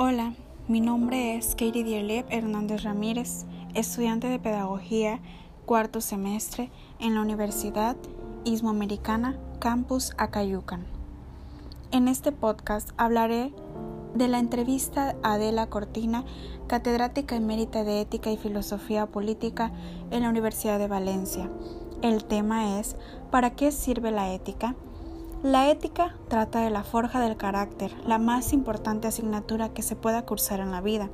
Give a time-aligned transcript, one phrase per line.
[0.00, 0.34] Hola,
[0.68, 5.20] mi nombre es Katie Dierlep Hernández Ramírez, estudiante de Pedagogía,
[5.66, 6.70] cuarto semestre
[7.00, 7.96] en la Universidad
[8.44, 10.86] Ismoamericana Campus Acayucan.
[11.90, 13.52] En este podcast hablaré
[14.14, 16.24] de la entrevista a Adela Cortina,
[16.68, 19.72] catedrática emérita de Ética y Filosofía Política
[20.12, 21.50] en la Universidad de Valencia.
[22.02, 22.94] El tema es
[23.32, 24.76] ¿Para qué sirve la ética?
[25.44, 30.26] La ética trata de la forja del carácter, la más importante asignatura que se pueda
[30.26, 31.10] cursar en la vida.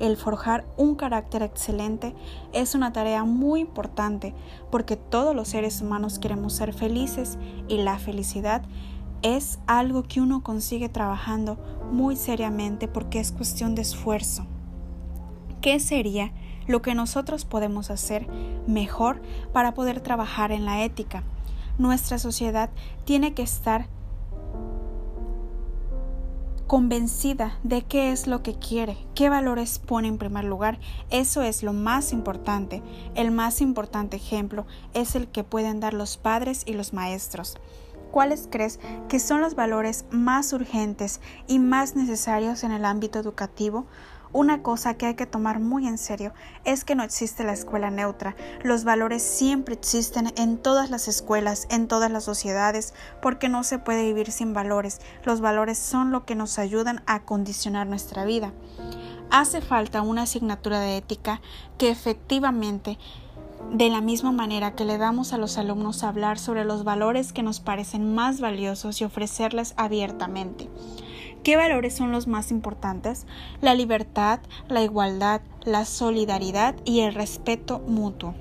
[0.00, 2.12] El forjar un carácter excelente
[2.52, 4.34] es una tarea muy importante
[4.72, 7.38] porque todos los seres humanos queremos ser felices
[7.68, 8.62] y la felicidad
[9.22, 11.56] es algo que uno consigue trabajando
[11.92, 14.46] muy seriamente porque es cuestión de esfuerzo.
[15.60, 16.32] ¿Qué sería
[16.66, 18.26] lo que nosotros podemos hacer
[18.66, 21.22] mejor para poder trabajar en la ética?
[21.78, 22.70] Nuestra sociedad
[23.04, 23.86] tiene que estar
[26.70, 30.78] convencida de qué es lo que quiere, qué valores pone en primer lugar.
[31.10, 32.80] Eso es lo más importante.
[33.16, 37.56] El más importante ejemplo es el que pueden dar los padres y los maestros.
[38.12, 38.78] ¿Cuáles crees
[39.08, 43.86] que son los valores más urgentes y más necesarios en el ámbito educativo?
[44.32, 46.32] Una cosa que hay que tomar muy en serio
[46.64, 48.36] es que no existe la escuela neutra.
[48.62, 53.78] Los valores siempre existen en todas las escuelas, en todas las sociedades, porque no se
[53.78, 55.00] puede vivir sin valores.
[55.24, 58.52] Los valores son lo que nos ayudan a condicionar nuestra vida.
[59.32, 61.40] Hace falta una asignatura de ética
[61.76, 62.98] que efectivamente
[63.72, 67.42] de la misma manera que le damos a los alumnos hablar sobre los valores que
[67.42, 70.68] nos parecen más valiosos y ofrecerles abiertamente.
[71.42, 73.26] ¿Qué valores son los más importantes?
[73.62, 78.34] La libertad, la igualdad, la solidaridad y el respeto mutuo.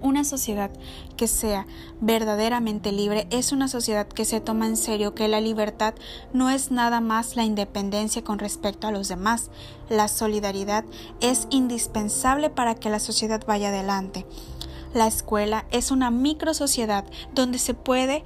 [0.00, 0.70] Una sociedad
[1.18, 1.66] que sea
[2.00, 5.92] verdaderamente libre es una sociedad que se toma en serio que la libertad
[6.32, 9.50] no es nada más la independencia con respecto a los demás.
[9.90, 10.86] La solidaridad
[11.20, 14.24] es indispensable para que la sociedad vaya adelante.
[14.94, 17.04] La escuela es una micro sociedad
[17.34, 18.24] donde se puede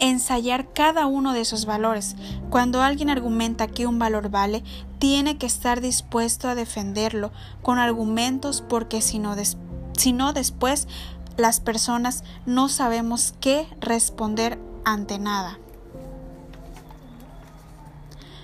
[0.00, 2.16] ensayar cada uno de esos valores.
[2.48, 4.64] Cuando alguien argumenta que un valor vale,
[4.98, 7.30] tiene que estar dispuesto a defenderlo
[7.62, 9.36] con argumentos porque si no,
[10.32, 10.88] después
[11.36, 15.58] las personas no sabemos qué responder ante nada.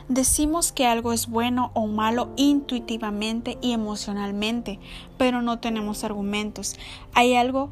[0.09, 4.79] Decimos que algo es bueno o malo intuitivamente y emocionalmente,
[5.19, 6.77] pero no tenemos argumentos.
[7.13, 7.71] Hay algo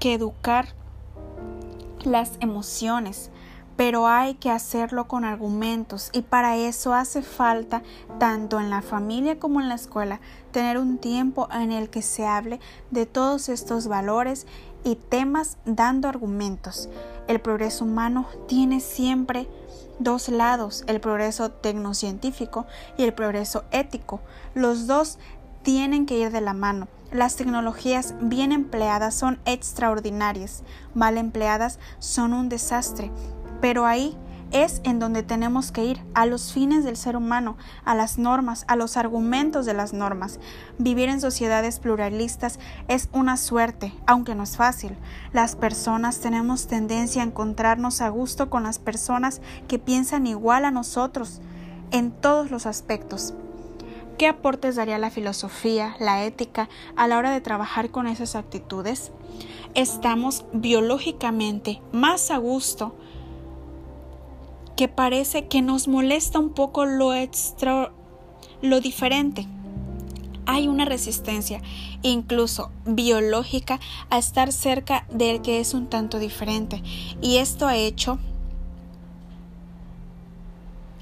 [0.00, 0.74] que educar
[2.04, 3.30] las emociones,
[3.76, 7.82] pero hay que hacerlo con argumentos y para eso hace falta,
[8.18, 10.20] tanto en la familia como en la escuela,
[10.52, 12.60] tener un tiempo en el que se hable
[12.90, 14.46] de todos estos valores
[14.84, 16.88] y temas dando argumentos.
[17.26, 19.48] El progreso humano tiene siempre
[19.98, 22.66] dos lados, el progreso tecnocientífico
[22.96, 24.20] y el progreso ético.
[24.54, 25.18] Los dos
[25.62, 26.88] tienen que ir de la mano.
[27.12, 30.62] Las tecnologías bien empleadas son extraordinarias,
[30.94, 33.10] mal empleadas son un desastre,
[33.60, 34.16] pero ahí
[34.52, 38.64] es en donde tenemos que ir, a los fines del ser humano, a las normas,
[38.68, 40.40] a los argumentos de las normas.
[40.78, 44.96] Vivir en sociedades pluralistas es una suerte, aunque no es fácil.
[45.32, 50.70] Las personas tenemos tendencia a encontrarnos a gusto con las personas que piensan igual a
[50.70, 51.40] nosotros
[51.92, 53.34] en todos los aspectos.
[54.20, 59.12] ¿Qué aportes daría la filosofía, la ética a la hora de trabajar con esas actitudes?
[59.74, 62.94] Estamos biológicamente más a gusto
[64.76, 67.92] que parece que nos molesta un poco lo extra,
[68.60, 69.46] lo diferente.
[70.44, 71.62] Hay una resistencia,
[72.02, 73.80] incluso biológica,
[74.10, 76.82] a estar cerca del que es un tanto diferente.
[77.22, 78.18] Y esto ha hecho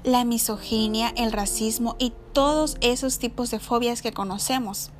[0.03, 4.91] la misoginia, el racismo y todos esos tipos de fobias que conocemos.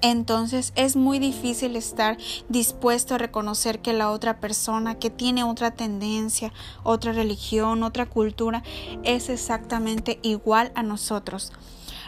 [0.00, 2.18] Entonces es muy difícil estar
[2.50, 6.52] dispuesto a reconocer que la otra persona que tiene otra tendencia,
[6.82, 8.62] otra religión, otra cultura,
[9.02, 11.52] es exactamente igual a nosotros.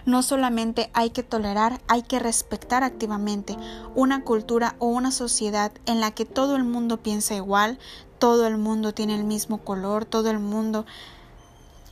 [0.05, 3.57] No solamente hay que tolerar, hay que respetar activamente
[3.95, 7.79] una cultura o una sociedad en la que todo el mundo piensa igual,
[8.19, 10.85] todo el mundo tiene el mismo color, todo el mundo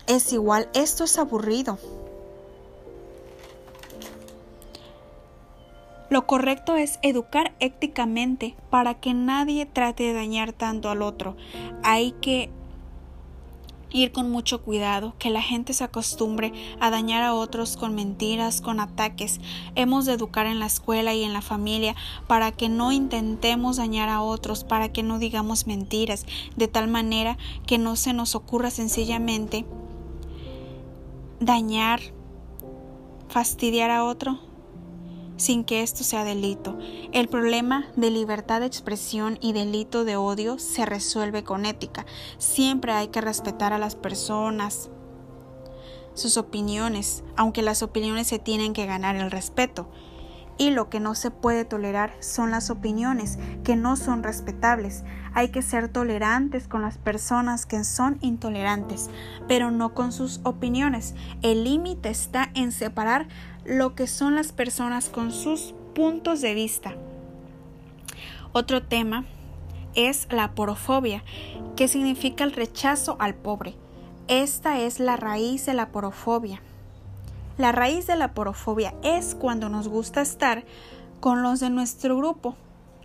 [0.07, 1.79] es igual, esto es aburrido.
[6.11, 11.37] Lo correcto es educar éticamente para que nadie trate de dañar tanto al otro.
[11.83, 12.51] Hay que
[13.91, 18.61] ir con mucho cuidado, que la gente se acostumbre a dañar a otros con mentiras,
[18.61, 19.41] con ataques.
[19.77, 21.95] Hemos de educar en la escuela y en la familia
[22.27, 26.27] para que no intentemos dañar a otros, para que no digamos mentiras,
[26.57, 29.65] de tal manera que no se nos ocurra sencillamente
[31.45, 32.01] dañar
[33.29, 34.39] fastidiar a otro
[35.37, 36.79] sin que esto sea delito.
[37.13, 42.07] El problema de libertad de expresión y delito de odio se resuelve con ética.
[42.39, 44.91] Siempre hay que respetar a las personas,
[46.15, 49.91] sus opiniones, aunque las opiniones se tienen que ganar el respeto.
[50.57, 55.03] Y lo que no se puede tolerar son las opiniones que no son respetables.
[55.35, 59.11] Hay que ser tolerantes con las personas que son intolerantes,
[59.49, 61.15] pero no con sus opiniones.
[61.43, 63.27] El límite está en separar
[63.65, 66.95] lo que son las personas con sus puntos de vista.
[68.53, 69.25] Otro tema
[69.97, 71.25] es la porofobia,
[71.75, 73.75] que significa el rechazo al pobre.
[74.29, 76.63] Esta es la raíz de la porofobia.
[77.59, 80.65] La raíz de la porofobia es cuando nos gusta estar
[81.21, 82.57] con los de nuestro grupo,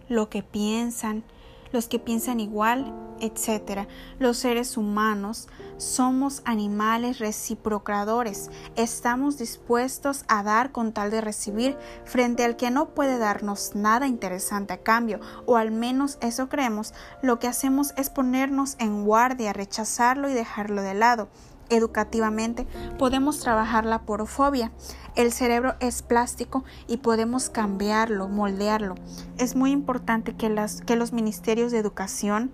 [0.08, 1.24] lo que piensan,
[1.72, 3.88] los que piensan igual, etc.
[4.18, 8.50] Los seres humanos somos animales reciprocadores.
[8.76, 14.08] Estamos dispuestos a dar con tal de recibir frente al que no puede darnos nada
[14.08, 16.94] interesante a cambio, o al menos eso creemos.
[17.22, 21.30] Lo que hacemos es ponernos en guardia, rechazarlo y dejarlo de lado
[21.70, 22.68] educativamente,
[22.98, 24.72] podemos trabajar la porofobia.
[25.16, 28.96] El cerebro es plástico y podemos cambiarlo, moldearlo.
[29.38, 32.52] Es muy importante que, las, que los ministerios de educación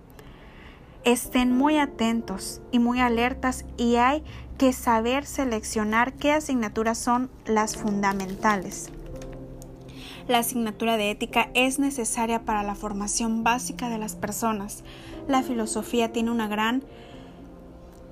[1.04, 4.24] estén muy atentos y muy alertas y hay
[4.58, 8.90] que saber seleccionar qué asignaturas son las fundamentales.
[10.28, 14.82] La asignatura de ética es necesaria para la formación básica de las personas.
[15.28, 16.82] La filosofía tiene una gran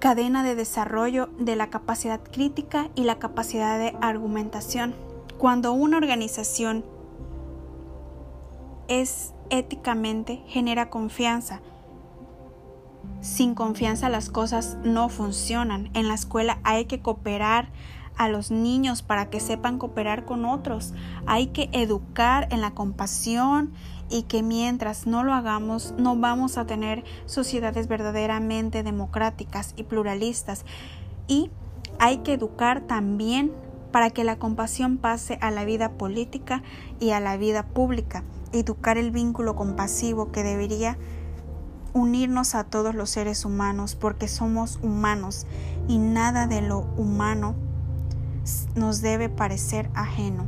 [0.04, 4.94] cadena de desarrollo de la capacidad crítica y la capacidad de argumentación.
[5.38, 6.84] Cuando una organización
[8.86, 11.62] es éticamente, genera confianza.
[13.22, 15.88] Sin confianza las cosas no funcionan.
[15.94, 17.70] En la escuela hay que cooperar
[18.18, 20.92] a los niños para que sepan cooperar con otros.
[21.24, 23.72] Hay que educar en la compasión,
[24.14, 30.64] y que mientras no lo hagamos no vamos a tener sociedades verdaderamente democráticas y pluralistas.
[31.26, 31.50] Y
[31.98, 33.50] hay que educar también
[33.90, 36.62] para que la compasión pase a la vida política
[37.00, 38.22] y a la vida pública.
[38.52, 40.96] Educar el vínculo compasivo que debería
[41.92, 45.44] unirnos a todos los seres humanos porque somos humanos
[45.88, 47.56] y nada de lo humano
[48.76, 50.44] nos debe parecer ajeno.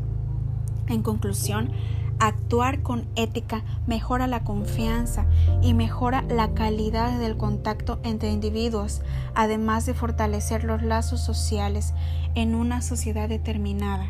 [0.86, 1.72] En conclusión,
[2.18, 5.26] Actuar con ética mejora la confianza
[5.60, 9.02] y mejora la calidad del contacto entre individuos,
[9.34, 11.92] además de fortalecer los lazos sociales
[12.34, 14.06] en una sociedad determinada.